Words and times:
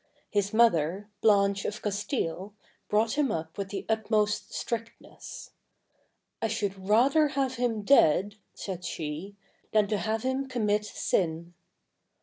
His 0.31 0.51
mother, 0.51 1.11
Blanche 1.21 1.63
of 1.63 1.83
Castile, 1.83 2.55
brought 2.89 3.19
him 3.19 3.31
up 3.31 3.55
with 3.55 3.69
the 3.69 3.85
utmost 3.87 4.51
strictness. 4.51 5.51
''I 6.41 6.49
should 6.49 6.89
rather 6.89 7.27
have 7.27 7.57
him 7.57 7.83
dead," 7.83 8.37
said 8.55 8.83
she, 8.83 9.35
"than 9.73 9.87
to 9.89 9.99
have 9.99 10.23
him 10.23 10.47
commit 10.47 10.85
sin." 10.85 11.53